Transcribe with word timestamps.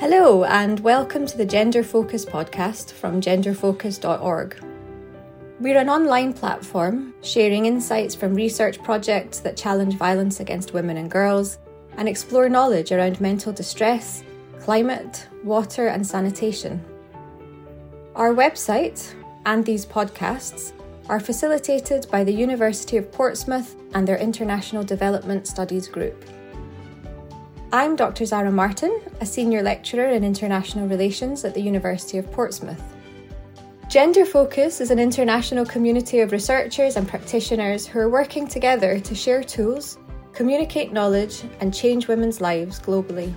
Hello, 0.00 0.44
and 0.44 0.78
welcome 0.78 1.26
to 1.26 1.36
the 1.36 1.44
Gender 1.44 1.82
Focus 1.82 2.24
podcast 2.24 2.92
from 2.92 3.20
genderfocus.org. 3.20 4.64
We're 5.58 5.76
an 5.76 5.90
online 5.90 6.32
platform 6.34 7.14
sharing 7.24 7.66
insights 7.66 8.14
from 8.14 8.36
research 8.36 8.80
projects 8.84 9.40
that 9.40 9.56
challenge 9.56 9.96
violence 9.96 10.38
against 10.38 10.72
women 10.72 10.98
and 10.98 11.10
girls 11.10 11.58
and 11.96 12.08
explore 12.08 12.48
knowledge 12.48 12.92
around 12.92 13.20
mental 13.20 13.52
distress, 13.52 14.22
climate, 14.60 15.26
water, 15.42 15.88
and 15.88 16.06
sanitation. 16.06 16.80
Our 18.14 18.32
website 18.32 19.12
and 19.46 19.64
these 19.64 19.84
podcasts 19.84 20.74
are 21.08 21.18
facilitated 21.18 22.06
by 22.08 22.22
the 22.22 22.32
University 22.32 22.98
of 22.98 23.10
Portsmouth 23.10 23.74
and 23.94 24.06
their 24.06 24.18
International 24.18 24.84
Development 24.84 25.44
Studies 25.44 25.88
Group. 25.88 26.24
I'm 27.70 27.96
Dr. 27.96 28.24
Zara 28.24 28.50
Martin, 28.50 28.98
a 29.20 29.26
senior 29.26 29.62
lecturer 29.62 30.08
in 30.08 30.24
international 30.24 30.88
relations 30.88 31.44
at 31.44 31.52
the 31.52 31.60
University 31.60 32.16
of 32.16 32.32
Portsmouth. 32.32 32.82
Gender 33.90 34.24
Focus 34.24 34.80
is 34.80 34.90
an 34.90 34.98
international 34.98 35.66
community 35.66 36.20
of 36.20 36.32
researchers 36.32 36.96
and 36.96 37.06
practitioners 37.06 37.86
who 37.86 37.98
are 37.98 38.08
working 38.08 38.48
together 38.48 38.98
to 39.00 39.14
share 39.14 39.44
tools, 39.44 39.98
communicate 40.32 40.94
knowledge, 40.94 41.42
and 41.60 41.74
change 41.74 42.08
women's 42.08 42.40
lives 42.40 42.80
globally. 42.80 43.34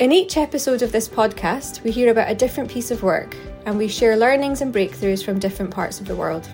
In 0.00 0.10
each 0.10 0.36
episode 0.36 0.82
of 0.82 0.90
this 0.90 1.08
podcast, 1.08 1.84
we 1.84 1.92
hear 1.92 2.10
about 2.10 2.28
a 2.28 2.34
different 2.34 2.68
piece 2.68 2.90
of 2.90 3.04
work 3.04 3.36
and 3.66 3.78
we 3.78 3.86
share 3.86 4.16
learnings 4.16 4.62
and 4.62 4.74
breakthroughs 4.74 5.24
from 5.24 5.38
different 5.38 5.70
parts 5.70 6.00
of 6.00 6.08
the 6.08 6.16
world. 6.16 6.48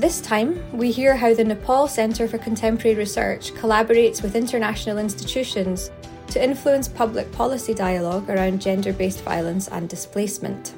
This 0.00 0.22
time, 0.22 0.58
we 0.72 0.90
hear 0.90 1.14
how 1.14 1.34
the 1.34 1.44
Nepal 1.44 1.86
Centre 1.86 2.26
for 2.26 2.38
Contemporary 2.38 2.96
Research 2.96 3.52
collaborates 3.52 4.22
with 4.22 4.34
international 4.34 4.96
institutions 4.96 5.90
to 6.28 6.42
influence 6.42 6.88
public 6.88 7.30
policy 7.32 7.74
dialogue 7.74 8.30
around 8.30 8.62
gender 8.62 8.94
based 8.94 9.20
violence 9.20 9.68
and 9.68 9.90
displacement. 9.90 10.72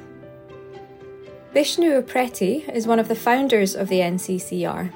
Bishnu 1.53 2.01
Upreti 2.01 2.67
is 2.75 2.85
one 2.85 2.99
of 2.99 3.07
the 3.07 3.15
founders 3.15 3.75
of 3.75 3.87
the 3.87 4.01
NCCR. 4.01 4.91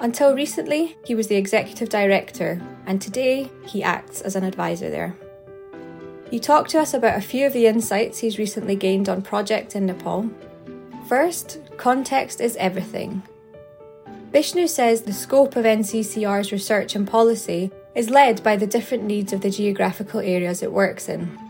Until 0.00 0.34
recently, 0.34 0.96
he 1.04 1.14
was 1.14 1.28
the 1.28 1.36
executive 1.36 1.88
director, 1.88 2.60
and 2.84 3.00
today 3.00 3.48
he 3.64 3.84
acts 3.84 4.22
as 4.22 4.34
an 4.34 4.42
advisor 4.42 4.90
there. 4.90 5.14
He 6.32 6.40
talked 6.40 6.70
to 6.70 6.80
us 6.80 6.94
about 6.94 7.16
a 7.16 7.20
few 7.20 7.46
of 7.46 7.52
the 7.52 7.68
insights 7.68 8.18
he's 8.18 8.40
recently 8.40 8.74
gained 8.74 9.08
on 9.08 9.22
projects 9.22 9.76
in 9.76 9.86
Nepal. 9.86 10.28
First, 11.06 11.60
context 11.76 12.40
is 12.40 12.56
everything, 12.56 13.22
Bishnu 14.30 14.68
says 14.68 15.02
the 15.02 15.12
scope 15.12 15.56
of 15.56 15.64
NCCR's 15.64 16.52
research 16.52 16.94
and 16.94 17.08
policy 17.08 17.70
is 17.94 18.10
led 18.10 18.42
by 18.42 18.56
the 18.56 18.66
different 18.66 19.04
needs 19.04 19.32
of 19.32 19.40
the 19.40 19.50
geographical 19.50 20.20
areas 20.20 20.62
it 20.62 20.70
works 20.70 21.08
in. 21.08 21.47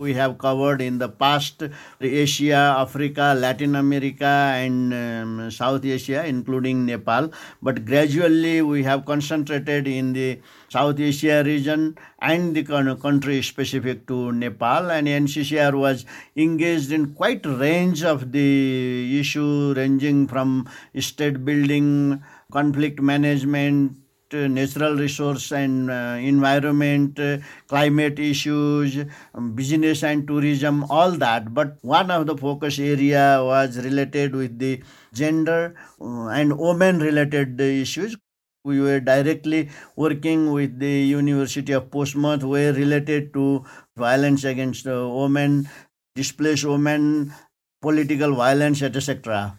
We 0.00 0.14
have 0.14 0.38
covered 0.38 0.80
in 0.80 0.96
the 0.96 1.10
past 1.10 1.62
Asia, 2.00 2.74
Africa, 2.78 3.34
Latin 3.36 3.74
America, 3.76 4.24
and 4.24 4.94
um, 4.94 5.50
South 5.50 5.84
Asia, 5.84 6.24
including 6.24 6.86
Nepal. 6.86 7.30
But 7.60 7.84
gradually, 7.84 8.62
we 8.62 8.82
have 8.84 9.04
concentrated 9.04 9.86
in 9.86 10.14
the 10.14 10.40
South 10.70 10.98
Asia 10.98 11.42
region 11.44 11.98
and 12.18 12.56
the 12.56 12.62
country 12.96 13.42
specific 13.42 14.06
to 14.06 14.32
Nepal. 14.32 14.90
And 14.90 15.06
NCCR 15.06 15.74
was 15.74 16.06
engaged 16.34 16.92
in 16.92 17.12
quite 17.12 17.44
a 17.44 17.54
range 17.56 18.02
of 18.02 18.32
the 18.32 19.20
issue, 19.20 19.74
ranging 19.76 20.28
from 20.28 20.66
state 20.98 21.44
building, 21.44 22.22
conflict 22.50 23.02
management, 23.02 23.99
natural 24.32 24.96
resource 24.96 25.52
and 25.52 25.90
uh, 25.90 26.16
environment, 26.20 27.18
uh, 27.18 27.38
climate 27.68 28.18
issues, 28.18 28.98
um, 29.34 29.52
business 29.54 30.02
and 30.04 30.26
tourism, 30.26 30.84
all 30.90 31.12
that. 31.12 31.52
But 31.54 31.78
one 31.82 32.10
of 32.10 32.26
the 32.26 32.36
focus 32.36 32.78
area 32.78 33.40
was 33.42 33.78
related 33.78 34.34
with 34.34 34.58
the 34.58 34.82
gender 35.12 35.74
uh, 36.00 36.28
and 36.28 36.58
women 36.58 37.00
related 37.00 37.60
issues. 37.60 38.16
We 38.64 38.80
were 38.80 39.00
directly 39.00 39.70
working 39.96 40.52
with 40.52 40.78
the 40.78 40.92
University 40.92 41.72
of 41.72 41.90
Portsmouth, 41.90 42.44
where 42.44 42.72
related 42.74 43.32
to 43.32 43.64
violence 43.96 44.44
against 44.44 44.84
women, 44.84 45.68
displaced 46.14 46.64
women, 46.64 47.32
political 47.80 48.34
violence, 48.34 48.82
etc. 48.82 49.58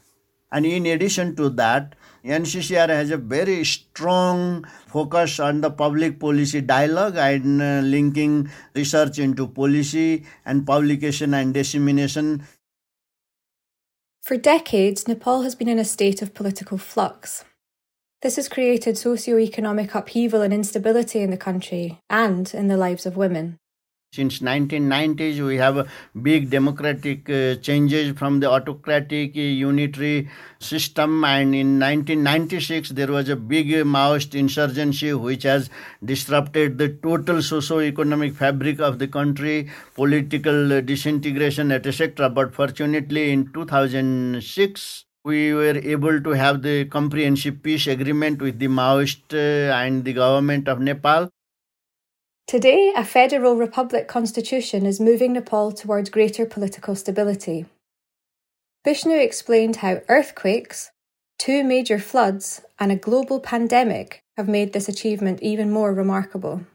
And 0.51 0.65
in 0.65 0.85
addition 0.85 1.35
to 1.37 1.49
that, 1.51 1.95
NCCR 2.23 2.89
has 2.89 3.11
a 3.11 3.17
very 3.17 3.63
strong 3.63 4.65
focus 4.87 5.39
on 5.39 5.61
the 5.61 5.71
public 5.71 6.19
policy 6.19 6.61
dialogue 6.61 7.15
and 7.17 7.61
uh, 7.61 7.81
linking 7.83 8.49
research 8.75 9.17
into 9.17 9.47
policy 9.47 10.23
and 10.45 10.65
publication 10.65 11.33
and 11.33 11.53
dissemination. 11.53 12.43
For 14.21 14.37
decades, 14.37 15.07
Nepal 15.07 15.41
has 15.41 15.55
been 15.55 15.67
in 15.67 15.79
a 15.79 15.85
state 15.85 16.21
of 16.21 16.35
political 16.35 16.77
flux. 16.77 17.43
This 18.21 18.35
has 18.35 18.47
created 18.47 18.99
socio-economic 18.99 19.95
upheaval 19.95 20.43
and 20.43 20.53
instability 20.53 21.21
in 21.21 21.31
the 21.31 21.37
country 21.37 21.99
and 22.07 22.53
in 22.53 22.67
the 22.67 22.77
lives 22.77 23.07
of 23.07 23.17
women 23.17 23.57
since 24.13 24.39
1990s 24.39 25.39
we 25.39 25.55
have 25.55 25.87
big 26.21 26.49
democratic 26.49 27.29
uh, 27.29 27.55
changes 27.67 28.11
from 28.17 28.41
the 28.41 28.49
autocratic 28.49 29.37
uh, 29.37 29.39
unitary 29.39 30.29
system. 30.59 31.23
And 31.23 31.55
in 31.55 31.79
1996 31.79 32.89
there 32.89 33.07
was 33.07 33.29
a 33.29 33.37
big 33.37 33.69
maoist 33.69 34.35
insurgency 34.35 35.13
which 35.13 35.43
has 35.43 35.69
disrupted 36.03 36.77
the 36.77 36.89
total 36.89 37.41
socio-economic 37.41 38.33
fabric 38.33 38.81
of 38.81 38.99
the 38.99 39.07
country 39.07 39.69
political 39.95 40.73
uh, 40.73 40.81
disintegration 40.81 41.71
etc 41.71 42.29
but 42.29 42.53
fortunately 42.53 43.31
in 43.31 43.49
2006 43.53 45.05
we 45.23 45.53
were 45.53 45.77
able 45.77 46.19
to 46.21 46.31
have 46.31 46.63
the 46.63 46.83
comprehensive 46.85 47.63
peace 47.63 47.87
agreement 47.87 48.41
with 48.41 48.59
the 48.59 48.67
maoist 48.67 49.21
uh, 49.33 49.73
and 49.73 50.03
the 50.03 50.11
government 50.11 50.67
of 50.67 50.81
nepal 50.81 51.31
Today, 52.51 52.91
a 52.97 53.05
federal 53.05 53.55
republic 53.55 54.09
constitution 54.09 54.85
is 54.85 54.99
moving 54.99 55.31
Nepal 55.31 55.71
towards 55.71 56.09
greater 56.09 56.45
political 56.45 56.95
stability. 56.95 57.65
Bishnu 58.83 59.15
explained 59.15 59.77
how 59.77 60.01
earthquakes, 60.09 60.91
two 61.39 61.63
major 61.63 61.97
floods, 61.97 62.61
and 62.77 62.91
a 62.91 62.97
global 62.97 63.39
pandemic 63.39 64.21
have 64.35 64.49
made 64.49 64.73
this 64.73 64.89
achievement 64.89 65.41
even 65.41 65.71
more 65.71 65.93
remarkable. 65.93 66.65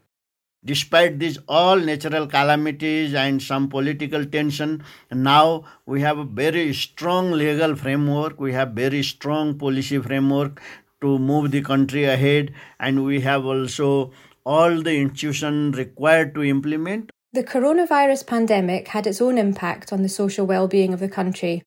Despite 0.65 1.19
these 1.19 1.37
all 1.47 1.75
natural 1.75 2.25
calamities 2.25 3.13
and 3.13 3.39
some 3.39 3.69
political 3.69 4.25
tension, 4.25 4.83
now 5.11 5.65
we 5.85 6.01
have 6.01 6.17
a 6.17 6.23
very 6.23 6.73
strong 6.73 7.29
legal 7.33 7.75
framework, 7.75 8.39
we 8.39 8.51
have 8.53 8.71
very 8.71 9.03
strong 9.03 9.59
policy 9.59 9.99
framework 9.99 10.59
to 11.01 11.19
move 11.19 11.51
the 11.51 11.61
country 11.61 12.05
ahead, 12.05 12.51
and 12.79 13.05
we 13.05 13.21
have 13.21 13.45
also 13.45 14.11
all 14.47 14.81
the 14.81 14.95
institutions 14.95 15.77
required 15.77 16.33
to 16.33 16.41
implement. 16.41 17.11
The 17.33 17.43
coronavirus 17.43 18.25
pandemic 18.25 18.87
had 18.87 19.05
its 19.05 19.19
own 19.21 19.37
impact 19.37 19.91
on 19.91 20.03
the 20.03 20.09
social 20.09 20.47
well-being 20.47 20.93
of 20.93 21.01
the 21.01 21.09
country, 21.09 21.63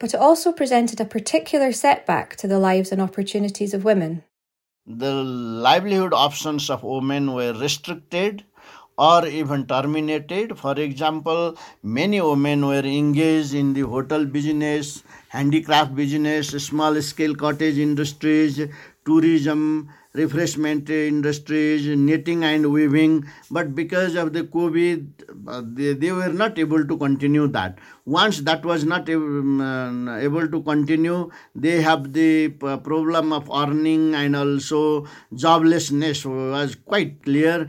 but 0.00 0.14
it 0.14 0.20
also 0.28 0.50
presented 0.50 0.98
a 0.98 1.04
particular 1.04 1.72
setback 1.72 2.34
to 2.36 2.48
the 2.48 2.58
lives 2.58 2.90
and 2.90 3.02
opportunities 3.02 3.74
of 3.74 3.84
women. 3.84 4.24
The 4.86 5.12
livelihood 5.12 6.14
options 6.14 6.70
of 6.70 6.82
women 6.82 7.34
were 7.34 7.52
restricted 7.52 8.44
or 8.96 9.26
even 9.26 9.66
terminated. 9.66 10.58
For 10.58 10.78
example, 10.80 11.58
many 11.82 12.22
women 12.22 12.66
were 12.66 12.86
engaged 13.00 13.52
in 13.52 13.74
the 13.74 13.82
hotel 13.82 14.24
business, 14.24 15.02
handicraft 15.28 15.94
business, 15.94 16.48
small 16.64 16.94
scale 17.02 17.34
cottage 17.34 17.76
industries, 17.76 18.58
tourism, 19.04 19.90
refreshment 20.16 20.88
industries, 20.90 21.86
knitting 21.86 22.44
and 22.44 22.72
weaving, 22.72 23.26
but 23.50 23.74
because 23.74 24.14
of 24.14 24.32
the 24.32 24.44
COVID, 24.44 25.06
uh, 25.46 25.62
they, 25.64 25.92
they 25.92 26.12
were 26.12 26.32
not 26.32 26.58
able 26.58 26.84
to 26.86 26.96
continue 26.96 27.46
that. 27.48 27.78
Once 28.04 28.40
that 28.40 28.64
was 28.64 28.84
not 28.84 29.08
um, 29.10 30.08
able 30.08 30.48
to 30.48 30.62
continue, 30.62 31.30
they 31.54 31.82
have 31.82 32.12
the 32.12 32.54
uh, 32.62 32.76
problem 32.78 33.32
of 33.32 33.50
earning 33.50 34.14
and 34.14 34.34
also 34.34 35.06
joblessness 35.34 36.24
was 36.24 36.74
quite 36.74 37.22
clear. 37.22 37.68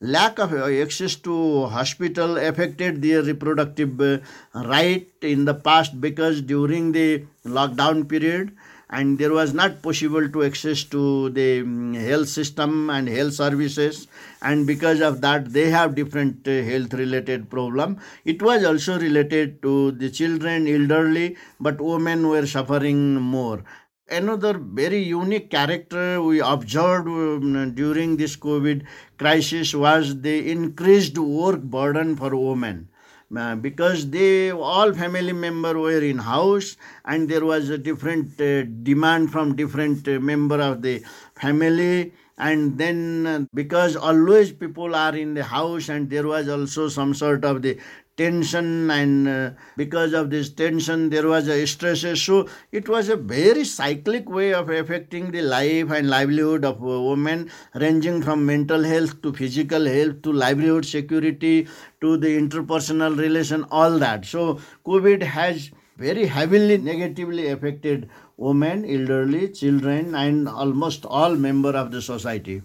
Lack 0.00 0.38
of 0.38 0.52
access 0.52 1.14
to 1.16 1.66
hospital 1.66 2.36
affected 2.36 3.00
their 3.00 3.22
reproductive 3.22 3.98
uh, 4.00 4.18
right 4.54 5.08
in 5.22 5.46
the 5.46 5.54
past 5.54 5.98
because 5.98 6.42
during 6.42 6.92
the 6.92 7.24
lockdown 7.46 8.06
period, 8.06 8.54
and 8.96 9.18
there 9.18 9.32
was 9.32 9.52
not 9.52 9.82
possible 9.82 10.28
to 10.34 10.44
access 10.44 10.84
to 10.84 11.28
the 11.30 11.62
um, 11.62 11.94
health 11.94 12.28
system 12.28 12.90
and 12.90 13.08
health 13.08 13.34
services. 13.34 14.06
And 14.40 14.66
because 14.68 15.00
of 15.00 15.20
that 15.22 15.52
they 15.52 15.68
have 15.70 15.96
different 15.96 16.46
uh, 16.46 16.62
health 16.62 16.94
related 16.94 17.50
problem. 17.50 17.98
It 18.24 18.40
was 18.40 18.64
also 18.64 18.98
related 18.98 19.60
to 19.62 19.90
the 19.90 20.10
children 20.10 20.68
elderly 20.68 21.36
but 21.58 21.80
women 21.80 22.28
were 22.28 22.46
suffering 22.46 23.14
more. 23.14 23.64
Another 24.08 24.58
very 24.58 25.02
unique 25.02 25.50
character 25.50 26.22
we 26.22 26.40
observed 26.40 27.08
um, 27.08 27.74
during 27.74 28.16
this 28.16 28.36
COVID 28.36 28.84
crisis 29.18 29.74
was 29.74 30.20
the 30.20 30.50
increased 30.52 31.18
work 31.18 31.62
burden 31.62 32.14
for 32.14 32.36
women. 32.36 32.88
Because 33.30 34.10
they 34.10 34.50
all 34.52 34.92
family 34.92 35.32
member 35.32 35.78
were 35.78 36.00
in 36.02 36.18
house 36.18 36.76
and 37.04 37.28
there 37.28 37.44
was 37.44 37.68
a 37.68 37.78
different 37.78 38.40
uh, 38.40 38.62
demand 38.82 39.32
from 39.32 39.56
different 39.56 40.06
uh, 40.08 40.20
member 40.20 40.60
of 40.60 40.82
the 40.82 41.02
family. 41.34 42.12
And 42.38 42.78
then 42.78 43.26
uh, 43.26 43.44
because 43.54 43.96
always 43.96 44.52
people 44.52 44.94
are 44.94 45.14
in 45.16 45.34
the 45.34 45.44
house 45.44 45.88
and 45.88 46.10
there 46.10 46.26
was 46.26 46.48
also 46.48 46.88
some 46.88 47.14
sort 47.14 47.44
of 47.44 47.62
the 47.62 47.78
tension 48.16 48.90
and 48.90 49.28
uh, 49.28 49.50
because 49.76 50.12
of 50.12 50.30
this 50.30 50.50
tension 50.50 51.10
there 51.10 51.26
was 51.26 51.48
a 51.48 51.66
stress 51.66 52.04
so 52.20 52.48
it 52.70 52.88
was 52.88 53.08
a 53.08 53.16
very 53.16 53.64
cyclic 53.64 54.28
way 54.28 54.54
of 54.54 54.70
affecting 54.70 55.30
the 55.32 55.42
life 55.42 55.90
and 55.90 56.08
livelihood 56.08 56.64
of 56.64 56.80
women 56.80 57.50
ranging 57.74 58.22
from 58.22 58.46
mental 58.46 58.82
health 58.82 59.20
to 59.22 59.32
physical 59.32 59.86
health 59.86 60.22
to 60.22 60.32
livelihood 60.32 60.84
security 60.84 61.66
to 62.00 62.16
the 62.16 62.28
interpersonal 62.38 63.18
relation 63.18 63.64
all 63.70 63.98
that. 63.98 64.24
So 64.24 64.60
covid 64.86 65.22
has 65.22 65.70
very 65.96 66.26
heavily 66.26 66.78
negatively 66.78 67.48
affected 67.48 68.08
women 68.36 68.84
elderly 68.84 69.48
children 69.48 70.14
and 70.14 70.48
almost 70.48 71.04
all 71.06 71.36
member 71.36 71.70
of 71.70 71.90
the 71.90 72.02
society. 72.02 72.62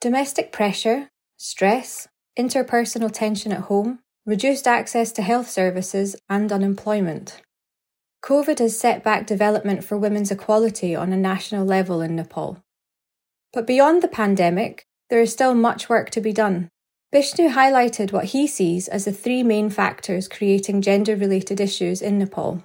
Domestic 0.00 0.52
pressure 0.52 1.08
stress 1.36 2.08
interpersonal 2.38 3.12
tension 3.12 3.52
at 3.52 3.62
home 3.62 4.00
reduced 4.28 4.68
access 4.68 5.10
to 5.10 5.22
health 5.22 5.48
services, 5.48 6.14
and 6.28 6.52
unemployment. 6.52 7.40
COVID 8.22 8.58
has 8.58 8.78
set 8.78 9.02
back 9.02 9.26
development 9.26 9.82
for 9.82 9.96
women's 9.96 10.30
equality 10.30 10.94
on 10.94 11.14
a 11.14 11.16
national 11.16 11.64
level 11.64 12.02
in 12.02 12.14
Nepal. 12.14 12.62
But 13.54 13.66
beyond 13.66 14.02
the 14.02 14.08
pandemic, 14.22 14.84
there 15.08 15.22
is 15.22 15.32
still 15.32 15.54
much 15.54 15.88
work 15.88 16.10
to 16.10 16.20
be 16.20 16.34
done. 16.34 16.68
Bishnu 17.10 17.48
highlighted 17.48 18.12
what 18.12 18.26
he 18.36 18.46
sees 18.46 18.86
as 18.86 19.06
the 19.06 19.12
three 19.12 19.42
main 19.42 19.70
factors 19.70 20.28
creating 20.28 20.82
gender 20.82 21.16
related 21.16 21.58
issues 21.58 22.02
in 22.02 22.18
Nepal. 22.18 22.62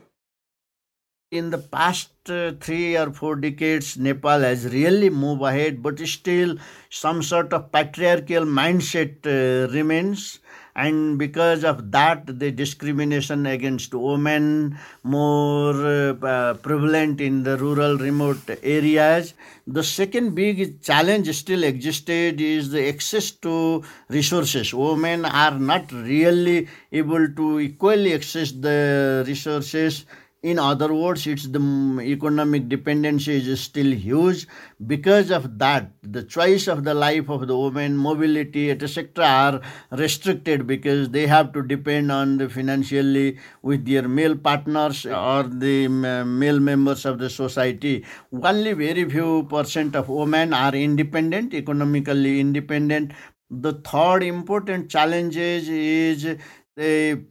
In 1.32 1.50
the 1.50 1.60
past 1.60 2.12
uh, 2.30 2.52
three 2.60 2.98
or 2.98 3.12
four 3.12 3.38
decades, 3.38 3.98
Nepal 3.98 4.42
has 4.42 4.66
really 4.66 5.10
moved 5.10 5.42
ahead, 5.42 5.82
but 5.82 5.98
still 6.00 6.58
some 6.90 7.24
sort 7.24 7.54
of 7.54 7.72
patriarchal 7.72 8.44
mindset 8.44 9.26
uh, 9.26 9.72
remains 9.72 10.42
and 10.76 11.20
because 11.20 11.64
of 11.64 11.92
that 11.92 12.26
the 12.40 12.52
discrimination 12.52 13.46
against 13.46 13.94
women 13.94 14.78
more 15.04 16.16
uh, 16.24 16.54
prevalent 16.56 17.22
in 17.22 17.44
the 17.44 17.58
rural 17.58 17.98
remote 17.98 18.42
areas. 18.64 19.34
The 19.68 19.84
second 19.84 20.36
big 20.36 20.82
challenge 20.82 21.34
still 21.36 21.64
existed 21.64 22.42
is 22.42 22.72
the 22.72 22.90
access 22.90 23.32
to 23.46 23.84
resources. 24.10 24.74
Women 24.74 25.26
are 25.26 25.58
not 25.58 25.92
really 25.92 26.68
able 26.92 27.30
to 27.30 27.60
equally 27.60 28.14
access 28.14 28.52
the 28.52 29.24
resources 29.26 30.06
in 30.44 30.60
other 30.60 30.94
words, 30.94 31.26
it's 31.26 31.48
the 31.48 31.60
economic 32.02 32.68
dependency 32.68 33.38
is 33.38 33.62
still 33.62 33.94
huge. 33.94 34.46
Because 34.86 35.32
of 35.32 35.58
that, 35.60 35.92
the 36.02 36.22
choice 36.22 36.68
of 36.68 36.84
the 36.84 36.94
life 36.94 37.30
of 37.30 37.48
the 37.48 37.56
woman, 37.58 37.96
mobility, 37.96 38.70
etc., 38.70 39.26
are 39.26 39.62
restricted 39.92 40.68
because 40.68 41.10
they 41.12 41.28
have 41.28 41.54
to 41.54 41.64
depend 41.64 42.12
on 42.12 42.38
the 42.40 42.50
financially 42.50 43.40
with 43.62 43.86
their 43.86 44.06
male 44.10 44.36
partners 44.36 45.06
or 45.06 45.44
the 45.44 45.88
male 45.88 46.60
members 46.60 47.06
of 47.06 47.20
the 47.20 47.30
society. 47.30 48.04
Only 48.34 48.74
very 48.74 49.10
few 49.10 49.44
percent 49.50 49.96
of 49.96 50.10
women 50.10 50.54
are 50.54 50.76
independent, 50.76 51.54
economically 51.54 52.42
independent. 52.42 53.14
The 53.50 53.74
third 53.74 54.24
important 54.24 54.90
challenge 54.90 55.38
is 55.38 56.38
the 56.76 57.24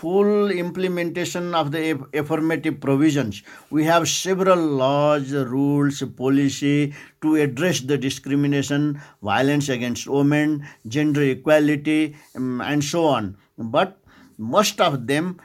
full 0.00 0.50
implementation 0.50 1.54
of 1.54 1.72
the 1.72 1.98
affirmative 2.12 2.80
provisions. 2.80 3.42
We 3.70 3.84
have 3.84 4.08
several 4.08 4.58
laws, 4.58 5.32
rules, 5.32 6.02
policy 6.16 6.94
to 7.22 7.36
address 7.36 7.80
the 7.80 7.96
discrimination, 7.96 9.00
violence 9.22 9.68
against 9.70 10.06
women, 10.06 10.66
gender 10.86 11.22
equality, 11.22 12.14
um, 12.34 12.60
and 12.60 12.84
so 12.84 13.06
on. 13.06 13.36
But 13.56 13.98
most 14.36 14.80
of 14.80 15.06
them 15.06 15.40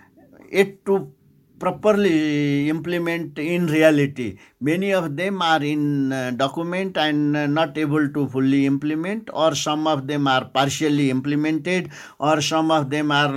yet 0.52 0.86
to 0.86 1.14
properly 1.62 2.68
implement 2.70 3.38
in 3.38 3.68
reality. 3.68 4.30
Many 4.60 4.94
of 4.94 5.16
them 5.16 5.42
are 5.44 5.64
in 5.64 6.12
uh, 6.12 6.32
document 6.32 6.98
and 6.98 7.38
uh, 7.38 7.46
not 7.46 7.78
able 7.78 8.10
to 8.10 8.28
fully 8.28 8.66
implement, 8.66 9.30
or 9.32 9.54
some 9.54 9.86
of 9.86 10.08
them 10.08 10.28
are 10.28 10.46
partially 10.46 11.12
implemented, 11.12 11.92
or 12.20 12.42
some 12.42 12.72
of 12.72 12.90
them 12.90 13.12
are 13.12 13.32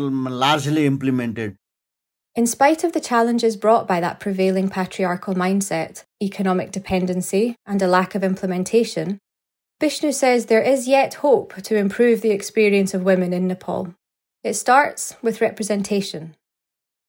largely 0.45 0.87
implemented. 0.87 1.57
In 2.35 2.47
spite 2.47 2.83
of 2.83 2.93
the 2.93 3.07
challenges 3.11 3.57
brought 3.57 3.87
by 3.87 4.01
that 4.01 4.21
prevailing 4.21 4.69
patriarchal 4.69 5.35
mindset, 5.35 6.05
economic 6.23 6.73
dependency, 6.73 7.57
and 7.67 7.83
a 7.83 7.87
lack 7.87 8.15
of 8.15 8.25
implementation, 8.25 9.19
Bishnu 9.81 10.13
says 10.13 10.47
there 10.47 10.63
is 10.63 10.89
yet 10.89 11.15
hope 11.27 11.55
to 11.63 11.77
improve 11.77 12.23
the 12.23 12.31
experience 12.31 12.95
of 12.95 13.03
women 13.03 13.35
in 13.35 13.47
Nepal. 13.47 13.95
It 14.43 14.55
starts 14.55 15.15
with 15.21 15.43
representation 15.43 16.35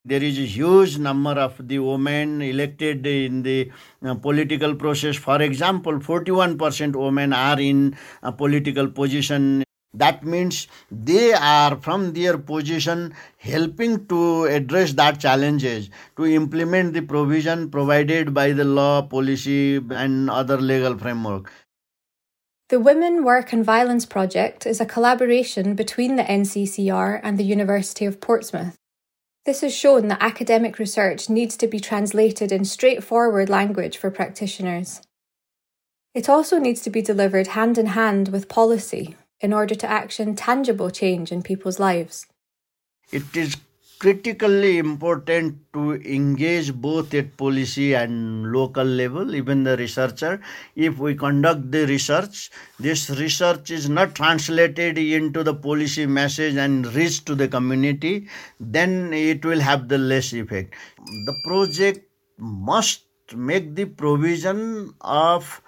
there 0.06 0.22
is 0.22 0.38
a 0.38 0.46
huge 0.46 1.00
number 1.00 1.31
of 1.31 1.68
the 1.68 1.80
women 1.80 2.42
elected 2.42 3.06
in 3.07 3.42
the 3.42 3.72
uh, 4.04 4.13
political 4.13 4.75
process. 4.75 5.16
For 5.16 5.42
example 5.42 5.94
41% 5.94 6.96
women 6.96 7.34
are 7.34 7.60
in 7.60 7.98
a 8.22 8.31
political 8.31 8.88
position. 8.88 9.63
That 9.96 10.24
means 10.24 10.68
they 10.92 11.34
are 11.34 11.78
from 11.78 12.13
their 12.13 12.38
position 12.38 13.16
helping 13.38 14.06
to 14.07 14.44
address 14.44 14.94
that 14.94 15.19
challenges 15.19 15.90
to 16.18 16.25
implement 16.25 16.94
the 16.94 17.02
provision 17.02 17.72
provided 17.72 18.34
by 18.34 18.52
the 18.52 18.66
law 18.66 19.02
policy 19.02 19.78
and 19.90 20.30
other 20.30 20.57
legal 20.57 20.98
framework. 20.98 21.52
The 22.68 22.80
Women, 22.80 23.24
Work 23.24 23.54
and 23.54 23.63
Violence 23.63 24.06
Project 24.06 24.66
is 24.66 24.81
a 24.81 24.86
collaboration 24.86 25.75
between 25.75 26.16
the 26.16 26.24
NCCR 26.24 27.22
and 27.24 27.38
the 27.38 27.44
University 27.44 28.06
of 28.06 28.19
Portsmouth. 28.19 28.75
This 29.45 29.62
has 29.62 29.75
shown 29.75 30.07
that 30.07 30.24
academic 30.24 30.80
research 30.80 31.30
needs 31.30 31.56
to 31.57 31.68
be 31.68 31.80
translated 31.80 32.51
in 32.51 32.65
straightforward 32.65 33.47
language 33.47 33.95
for 33.95 34.09
practitioners. 34.09 35.01
It 36.15 36.27
also 36.27 36.57
needs 36.57 36.81
to 36.81 36.89
be 36.89 37.03
delivered 37.03 37.47
hand 37.47 37.78
in 37.78 37.87
hand 37.87 38.30
with 38.30 38.49
policy 38.49 39.16
in 39.40 39.54
order 39.54 39.75
to 39.75 39.90
action 39.90 40.35
tangible 40.35 40.90
change 40.90 41.31
in 41.31 41.44
people's 41.44 41.80
lives. 41.80 42.25
It 43.11 43.35
is 43.35 43.56
critically 43.99 44.78
important 44.78 45.57
to 45.73 45.94
engage 46.02 46.73
both 46.73 47.14
at 47.14 47.35
policy 47.37 47.94
and 47.94 48.52
local 48.52 48.83
level 48.83 49.33
even 49.35 49.64
the 49.64 49.78
researcher. 49.78 50.42
If 50.75 50.97
we 50.97 51.16
conduct 51.16 51.71
the 51.71 51.85
research 51.87 52.52
this 52.80 53.09
research 53.09 53.71
is 53.71 53.90
not 53.90 54.16
translated 54.16 54.97
into 54.97 55.44
the 55.44 55.54
policy 55.54 56.06
message 56.06 56.56
and 56.56 56.85
reach 56.94 57.23
to 57.25 57.35
the 57.35 57.47
community 57.47 58.28
then 58.59 59.14
it 59.14 59.45
will 59.45 59.59
have 59.59 59.87
the 59.87 59.97
less 59.97 60.33
effect. 60.33 60.73
The 61.25 61.35
project 61.45 62.07
must 62.37 63.02
make 63.33 63.75
the 63.75 63.85
provision 63.85 64.94
of 65.02 65.61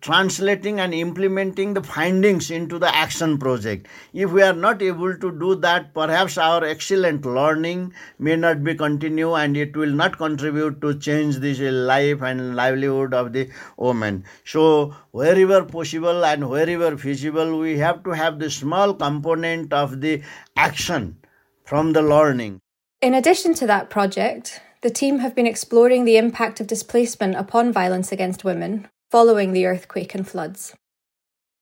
translating 0.00 0.78
and 0.78 0.94
implementing 0.94 1.74
the 1.74 1.82
findings 1.82 2.50
into 2.50 2.78
the 2.78 2.94
action 2.94 3.36
project. 3.36 3.88
If 4.12 4.30
we 4.30 4.42
are 4.42 4.52
not 4.52 4.80
able 4.80 5.16
to 5.16 5.32
do 5.32 5.56
that, 5.56 5.92
perhaps 5.92 6.38
our 6.38 6.64
excellent 6.64 7.26
learning 7.26 7.92
may 8.18 8.36
not 8.36 8.62
be 8.62 8.74
continue 8.74 9.34
and 9.34 9.56
it 9.56 9.76
will 9.76 9.90
not 9.90 10.18
contribute 10.18 10.80
to 10.82 10.98
change 10.98 11.38
the 11.38 11.54
life 11.70 12.22
and 12.22 12.54
livelihood 12.54 13.12
of 13.12 13.32
the 13.32 13.50
woman. 13.76 14.24
So 14.44 14.94
wherever 15.10 15.64
possible 15.64 16.24
and 16.24 16.48
wherever 16.48 16.96
feasible, 16.96 17.58
we 17.58 17.78
have 17.78 18.04
to 18.04 18.10
have 18.10 18.38
the 18.38 18.50
small 18.50 18.94
component 18.94 19.72
of 19.72 20.00
the 20.00 20.22
action 20.56 21.16
from 21.64 21.92
the 21.92 22.02
learning. 22.02 22.60
In 23.00 23.14
addition 23.14 23.54
to 23.54 23.66
that 23.66 23.90
project, 23.90 24.60
the 24.82 24.90
team 24.90 25.18
have 25.18 25.34
been 25.34 25.46
exploring 25.46 26.04
the 26.04 26.16
impact 26.16 26.60
of 26.60 26.68
displacement 26.68 27.34
upon 27.34 27.72
violence 27.72 28.12
against 28.12 28.44
women 28.44 28.88
following 29.12 29.52
the 29.52 29.66
earthquake 29.66 30.14
and 30.14 30.26
floods. 30.26 30.74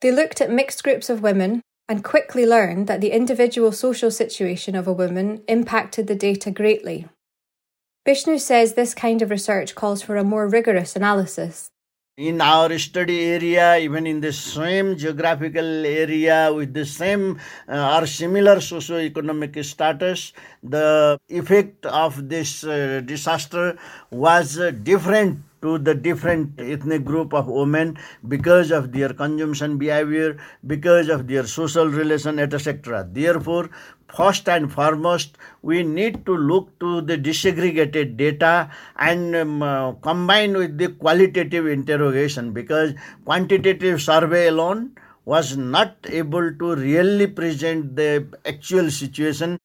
They 0.02 0.12
looked 0.12 0.40
at 0.40 0.52
mixed 0.52 0.84
groups 0.84 1.10
of 1.10 1.20
women 1.20 1.62
and 1.88 2.04
quickly 2.04 2.46
learned 2.46 2.86
that 2.86 3.00
the 3.00 3.10
individual 3.10 3.72
social 3.72 4.12
situation 4.12 4.76
of 4.76 4.86
a 4.86 4.92
woman 4.92 5.42
impacted 5.48 6.06
the 6.06 6.14
data 6.14 6.52
greatly. 6.52 7.08
Bishnu 8.04 8.38
says 8.38 8.74
this 8.74 8.94
kind 8.94 9.20
of 9.20 9.30
research 9.30 9.74
calls 9.74 10.00
for 10.00 10.16
a 10.16 10.22
more 10.22 10.46
rigorous 10.46 10.94
analysis. 10.94 11.70
In 12.16 12.40
our 12.40 12.78
study 12.78 13.18
area, 13.24 13.78
even 13.78 14.06
in 14.06 14.20
the 14.20 14.32
same 14.32 14.96
geographical 14.96 15.84
area 15.84 16.52
with 16.54 16.72
the 16.72 16.86
same 16.86 17.40
uh, 17.68 17.98
or 17.98 18.06
similar 18.06 18.60
socio-economic 18.60 19.64
status, 19.64 20.32
the 20.62 21.18
effect 21.28 21.84
of 21.86 22.28
this 22.28 22.62
uh, 22.62 23.00
disaster 23.04 23.76
was 24.10 24.56
uh, 24.56 24.70
different 24.70 25.49
to 25.62 25.78
the 25.78 25.94
different 25.94 26.60
ethnic 26.60 27.04
group 27.04 27.32
of 27.34 27.46
women 27.46 27.98
because 28.28 28.70
of 28.70 28.92
their 28.92 29.12
consumption 29.12 29.78
behavior, 29.78 30.36
because 30.66 31.08
of 31.08 31.26
their 31.28 31.46
social 31.46 31.86
relation, 31.88 32.38
etc. 32.38 33.06
Therefore, 33.10 33.70
first 34.14 34.48
and 34.48 34.72
foremost, 34.72 35.36
we 35.62 35.82
need 35.82 36.24
to 36.26 36.36
look 36.36 36.78
to 36.80 37.00
the 37.02 37.16
disaggregated 37.16 38.16
data 38.16 38.70
and 38.96 39.36
um, 39.36 39.62
uh, 39.62 39.92
combine 39.92 40.56
with 40.56 40.78
the 40.78 40.88
qualitative 40.88 41.66
interrogation 41.66 42.52
because 42.52 42.94
quantitative 43.24 44.00
survey 44.00 44.48
alone 44.48 44.92
was 45.24 45.56
not 45.56 45.96
able 46.08 46.52
to 46.54 46.74
really 46.74 47.26
present 47.26 47.94
the 47.96 48.26
actual 48.46 48.90
situation. 48.90 49.58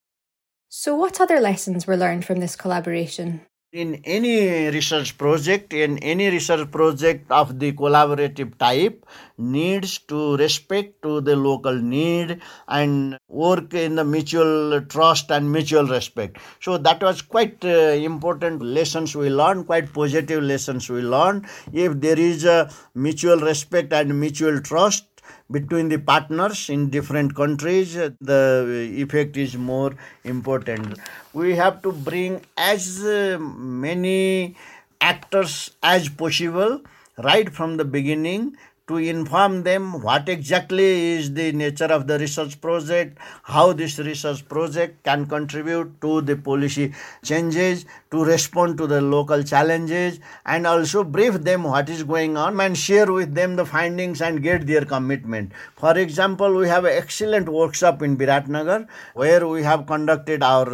So, 0.67 0.95
what 0.95 1.21
other 1.21 1.39
lessons 1.39 1.87
were 1.87 1.95
learned 1.95 2.25
from 2.25 2.39
this 2.39 2.55
collaboration? 2.55 3.45
In 3.72 4.01
any 4.05 4.67
research 4.69 5.17
project 5.17 5.74
in 5.74 5.98
any 5.98 6.29
research 6.29 6.69
project 6.72 7.29
of 7.29 7.60
the 7.60 7.72
collaborative 7.74 8.57
type 8.57 9.05
needs 9.38 9.98
to 9.98 10.38
respect 10.38 11.01
to 11.01 11.19
the 11.22 11.36
local 11.36 11.75
need 11.75 12.39
and 12.69 13.17
work 13.27 13.74
in 13.74 13.95
the 13.95 14.03
mutual 14.03 14.81
trust 14.84 15.29
and 15.29 15.51
mutual 15.51 15.86
respect. 15.86 16.38
So 16.62 16.77
that 16.77 17.01
was 17.01 17.22
quite 17.22 17.63
uh, 17.65 17.93
important 18.12 18.62
lessons 18.62 19.13
we 19.15 19.29
learned 19.29 19.65
quite 19.65 19.91
positive 19.91 20.41
lessons 20.41 20.89
we 20.89 21.01
learned. 21.01 21.45
If 21.74 22.00
there 22.00 22.19
is 22.19 22.45
a 22.45 22.72
mutual 22.93 23.39
respect 23.39 23.91
and 23.91 24.17
mutual 24.19 24.62
trust 24.62 25.05
between 25.51 25.89
the 25.89 25.97
partners 25.99 26.69
in 26.69 26.89
different 26.89 27.35
countries, 27.35 27.93
the 27.93 28.91
effect 28.97 29.37
is 29.37 29.55
more 29.55 29.93
important. 30.23 30.99
We 31.33 31.55
have 31.55 31.81
to 31.83 31.91
bring 31.91 32.41
as 32.57 33.03
uh, 33.03 33.37
many 33.39 34.55
actors 35.01 35.71
as 35.83 36.09
possible 36.09 36.81
right 37.17 37.51
from 37.53 37.77
the 37.77 37.85
beginning 37.85 38.57
to 38.88 38.98
inform 38.98 39.63
them 39.63 40.00
what 40.01 40.30
exactly 40.30 41.13
is 41.13 41.34
the 41.34 41.51
nature 41.51 41.86
of 41.86 42.06
the 42.06 42.20
research 42.20 42.62
project, 42.62 43.18
how 43.42 43.74
this 43.74 43.98
research 43.98 44.48
project 44.48 45.04
can 45.04 45.25
contribute 45.25 46.00
to 46.01 46.22
the 46.22 46.36
policy 46.36 46.94
changes, 47.24 47.86
to 48.12 48.24
respond 48.24 48.77
to 48.77 48.86
the 48.86 49.01
local 49.01 49.42
challenges, 49.42 50.20
and 50.46 50.68
also 50.68 51.04
brief 51.04 51.34
them 51.42 51.63
what 51.63 51.89
is 51.89 52.04
going 52.04 52.38
on 52.38 52.60
and 52.62 52.77
share 52.77 53.12
with 53.12 53.34
them 53.34 53.56
the 53.56 53.65
findings 53.65 54.22
and 54.22 54.44
get 54.44 54.68
their 54.68 54.86
commitment. 54.86 55.51
For 55.75 55.98
example, 55.98 56.54
we 56.54 56.68
have 56.68 56.86
an 56.86 56.94
excellent 56.94 57.50
workshop 57.50 58.04
in 58.04 58.15
Biratnagar 58.15 58.88
where 59.15 59.48
we 59.48 59.63
have 59.63 59.88
conducted 59.88 60.44
our 60.44 60.68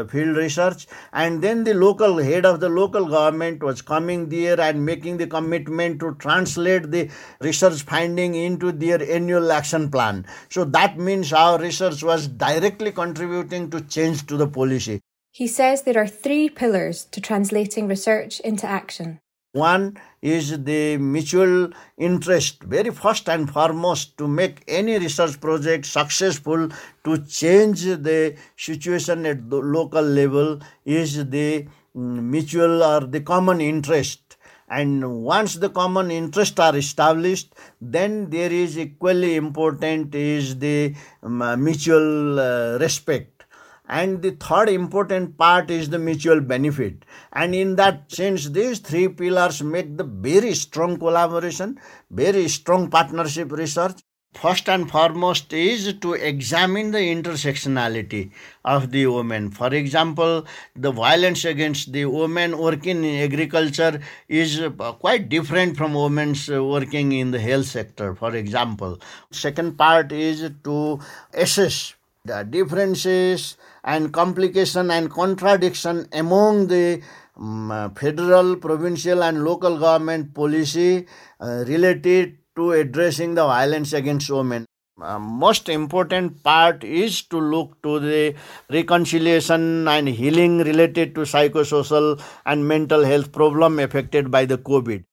uh, 0.00 0.06
field 0.06 0.36
research, 0.36 0.86
and 1.12 1.42
then 1.42 1.64
the 1.64 1.74
local 1.74 2.16
head 2.16 2.46
of 2.46 2.60
the 2.60 2.70
local 2.70 3.06
government 3.06 3.62
was 3.62 3.82
coming 3.82 4.30
there 4.30 4.58
and 4.58 4.86
making 4.86 5.18
the 5.18 5.26
commitment 5.26 6.00
to 6.00 6.14
translate 6.14 6.90
the 6.90 7.10
research 7.50 7.82
finding 7.82 8.34
into 8.34 8.72
their 8.72 9.00
annual 9.18 9.52
action 9.60 9.90
plan. 9.90 10.26
So 10.48 10.64
that 10.76 10.98
means 10.98 11.32
our 11.32 11.58
research 11.58 12.02
was 12.10 12.28
directly 12.28 12.92
contributing 12.92 13.70
to 13.70 13.80
change 13.94 14.26
to 14.26 14.36
the 14.36 14.46
policy. 14.46 15.00
He 15.32 15.46
says 15.46 15.82
there 15.82 15.98
are 16.02 16.12
three 16.24 16.48
pillars 16.48 17.04
to 17.12 17.20
translating 17.20 17.88
research 17.88 18.40
into 18.40 18.66
action. 18.66 19.18
One 19.52 19.98
is 20.22 20.62
the 20.62 20.96
mutual 20.96 21.70
interest, 21.98 22.62
very 22.62 22.90
first 22.90 23.28
and 23.28 23.50
foremost, 23.50 24.16
to 24.18 24.28
make 24.28 24.62
any 24.68 24.96
research 24.98 25.40
project 25.40 25.86
successful, 25.86 26.68
to 27.04 27.18
change 27.26 27.82
the 27.82 28.36
situation 28.56 29.26
at 29.26 29.50
the 29.50 29.56
local 29.56 30.06
level, 30.20 30.60
is 30.84 31.16
the 31.36 31.66
mm, 31.96 32.22
mutual 32.34 32.84
or 32.84 33.00
the 33.00 33.22
common 33.22 33.60
interest 33.60 34.30
and 34.70 35.22
once 35.24 35.56
the 35.56 35.68
common 35.68 36.10
interests 36.12 36.60
are 36.60 36.76
established 36.76 37.54
then 37.80 38.30
there 38.30 38.52
is 38.52 38.78
equally 38.78 39.34
important 39.34 40.14
is 40.14 40.58
the 40.60 40.94
um, 41.22 41.62
mutual 41.62 42.38
uh, 42.38 42.78
respect. 42.78 43.44
And 43.88 44.22
the 44.22 44.30
third 44.30 44.68
important 44.68 45.36
part 45.36 45.68
is 45.68 45.90
the 45.90 45.98
mutual 45.98 46.40
benefit. 46.40 47.04
And 47.32 47.56
in 47.56 47.74
that 47.74 48.12
sense 48.12 48.48
these 48.48 48.78
three 48.78 49.08
pillars 49.08 49.60
make 49.64 49.96
the 49.96 50.04
very 50.04 50.54
strong 50.54 50.96
collaboration 50.96 51.80
very 52.08 52.46
strong 52.46 52.88
partnership 52.88 53.50
research 53.50 53.98
First 54.34 54.68
and 54.68 54.88
foremost 54.88 55.52
is 55.52 55.92
to 56.00 56.12
examine 56.14 56.92
the 56.92 56.98
intersectionality 56.98 58.30
of 58.64 58.90
the 58.92 59.06
women. 59.08 59.50
For 59.50 59.74
example, 59.74 60.46
the 60.76 60.92
violence 60.92 61.44
against 61.44 61.92
the 61.92 62.06
women 62.06 62.56
working 62.56 63.04
in 63.04 63.22
agriculture 63.22 64.00
is 64.28 64.60
uh, 64.60 64.70
quite 64.70 65.28
different 65.28 65.76
from 65.76 65.94
women 65.94 66.36
uh, 66.48 66.64
working 66.64 67.12
in 67.12 67.32
the 67.32 67.40
health 67.40 67.66
sector, 67.66 68.14
for 68.14 68.34
example. 68.36 69.00
Second 69.32 69.76
part 69.76 70.12
is 70.12 70.48
to 70.64 71.00
assess 71.34 71.94
the 72.24 72.44
differences 72.44 73.56
and 73.82 74.12
complication 74.12 74.90
and 74.90 75.10
contradiction 75.10 76.06
among 76.12 76.68
the 76.68 77.02
um, 77.36 77.92
federal, 77.98 78.56
provincial, 78.56 79.22
and 79.24 79.44
local 79.44 79.78
government 79.78 80.34
policy 80.34 81.06
uh, 81.40 81.64
related 81.66 82.36
to 82.56 82.72
addressing 82.72 83.34
the 83.34 83.46
violence 83.46 83.92
against 83.92 84.30
women. 84.30 84.66
Uh, 85.00 85.18
most 85.18 85.68
important 85.68 86.42
part 86.42 86.84
is 86.84 87.22
to 87.22 87.38
look 87.38 87.80
to 87.82 87.98
the 87.98 88.34
reconciliation 88.70 89.88
and 89.88 90.08
healing 90.08 90.58
related 90.58 91.14
to 91.14 91.22
psychosocial 91.22 92.20
and 92.44 92.68
mental 92.68 93.04
health 93.04 93.32
problem 93.32 93.78
affected 93.78 94.30
by 94.30 94.44
the 94.44 94.58
covid 94.58 95.04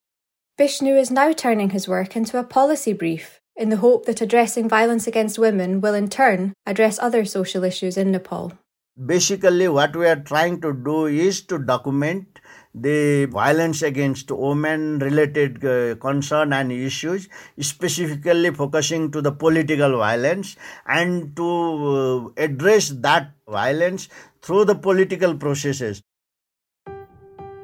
Bishnu 0.58 0.96
is 0.96 1.10
now 1.12 1.32
turning 1.32 1.70
his 1.70 1.88
work 1.88 2.18
into 2.18 2.38
a 2.38 2.44
policy 2.44 2.92
brief 2.92 3.40
in 3.56 3.70
the 3.70 3.78
hope 3.78 4.06
that 4.06 4.22
addressing 4.22 4.68
violence 4.68 5.08
against 5.08 5.40
women 5.40 5.80
will 5.82 5.94
in 5.94 6.10
turn 6.10 6.54
address 6.66 7.00
other 7.00 7.26
social 7.26 7.64
issues 7.64 7.96
in 7.96 8.12
Nepal. 8.12 8.54
Basically, 9.06 9.68
what 9.68 9.96
we 9.96 10.08
are 10.08 10.16
trying 10.16 10.60
to 10.62 10.74
do 10.74 11.06
is 11.06 11.42
to 11.44 11.60
document 11.60 12.40
the 12.74 13.26
violence 13.26 13.84
against 13.84 14.32
women 14.32 14.98
related 14.98 15.64
uh, 15.64 15.96
concern 15.96 16.52
and 16.52 16.72
issues 16.72 17.30
specifically 17.60 18.52
focusing 18.52 19.12
to 19.12 19.22
the 19.22 19.32
political 19.32 19.98
violence 19.98 20.56
and 20.88 21.36
to 21.36 22.34
uh, 22.38 22.44
address 22.44 22.90
that 22.90 23.34
violence 23.48 24.10
through 24.42 24.66
the 24.66 24.76
political 24.76 25.36
processes. 25.36 26.02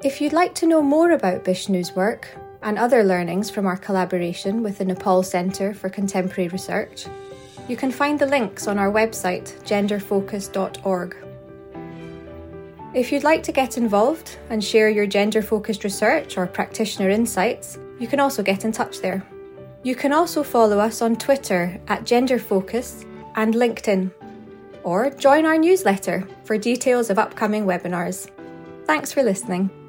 If 0.03 0.21
you'd 0.21 0.33
like 0.33 0.53
to 0.55 0.67
know 0.67 0.83
more 0.83 1.11
about 1.11 1.45
Bishnu's 1.45 1.95
work 1.95 2.37
and 2.61 2.77
other 2.77 3.03
learnings 3.03 3.49
from 3.49 3.65
our 3.65 3.77
collaboration 3.77 4.61
with 4.61 4.77
the 4.77 4.85
Nepal 4.85 5.23
Centre 5.23 5.73
for 5.73 5.89
Contemporary 5.89 6.49
Research, 6.49 7.07
you 7.67 7.77
can 7.77 7.91
find 7.91 8.19
the 8.19 8.25
links 8.25 8.67
on 8.67 8.77
our 8.77 8.91
website 8.91 9.59
genderfocus.org. 9.63 11.15
If 12.93 13.11
you'd 13.11 13.23
like 13.23 13.41
to 13.43 13.51
get 13.51 13.77
involved 13.77 14.37
and 14.49 14.63
share 14.63 14.89
your 14.89 15.07
gender 15.07 15.41
focused 15.41 15.83
research 15.83 16.37
or 16.37 16.45
practitioner 16.45 17.09
insights, 17.09 17.79
you 17.99 18.07
can 18.07 18.19
also 18.19 18.43
get 18.43 18.65
in 18.65 18.71
touch 18.71 19.01
there. 19.01 19.25
You 19.81 19.95
can 19.95 20.13
also 20.13 20.43
follow 20.43 20.79
us 20.79 21.01
on 21.01 21.15
Twitter 21.15 21.79
at 21.87 22.03
genderfocus 22.03 23.05
and 23.35 23.53
LinkedIn, 23.53 24.11
or 24.83 25.09
join 25.09 25.45
our 25.45 25.57
newsletter 25.57 26.27
for 26.43 26.57
details 26.57 27.09
of 27.09 27.17
upcoming 27.17 27.65
webinars. 27.65 28.29
Thanks 28.85 29.11
for 29.11 29.23
listening. 29.23 29.82